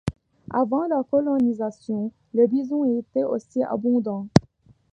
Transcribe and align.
Avant 0.51 0.87
la 0.87 1.03
colonisation, 1.03 2.11
le 2.33 2.47
Bison 2.47 2.85
y 2.85 2.97
était 2.97 3.23
aussi 3.23 3.61
abondant. 3.61 4.29